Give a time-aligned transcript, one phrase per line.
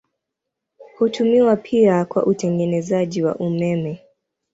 [0.97, 4.01] Hutumiwa pia kwa utengenezaji wa umeme.